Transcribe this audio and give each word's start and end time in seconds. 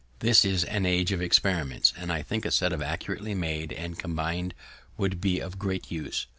This 0.17 0.43
is 0.43 0.63
an 0.63 0.87
age 0.87 1.11
of 1.11 1.21
experiments, 1.21 1.93
and 1.95 2.11
I 2.11 2.23
think 2.23 2.43
a 2.43 2.49
set 2.49 2.73
accurately 2.73 3.35
made 3.35 3.71
and 3.71 3.99
combin'd 3.99 4.55
would 4.97 5.21
be 5.21 5.39
of 5.39 5.59
great 5.59 5.91
use. 5.91 6.25